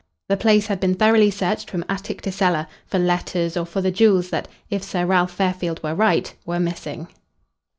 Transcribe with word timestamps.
The 0.29 0.35
place 0.35 0.65
had 0.65 0.79
been 0.79 0.95
thoroughly 0.95 1.29
searched 1.29 1.69
from 1.69 1.85
attic 1.87 2.23
to 2.23 2.31
cellar, 2.31 2.65
for 2.87 2.97
letters 2.97 3.55
or 3.55 3.67
for 3.67 3.81
the 3.81 3.91
jewels 3.91 4.31
that, 4.31 4.47
if 4.67 4.81
Sir 4.81 5.05
Ralph 5.05 5.29
Fairfield 5.33 5.83
were 5.83 5.93
right, 5.93 6.33
were 6.43 6.59
missing. 6.59 7.07